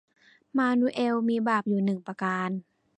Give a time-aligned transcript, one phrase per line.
[0.57, 2.49] มานูเอลมีบาปอยู่หนึ่งประการ